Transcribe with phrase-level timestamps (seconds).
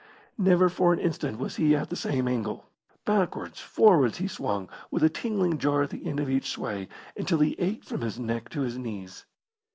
[0.39, 2.65] Never for an instant was he at the same angle.
[3.05, 7.37] Backwards, forwards he swung, with a tingling jar at the end of each sway, until
[7.37, 9.25] he ached from his neck to his knees.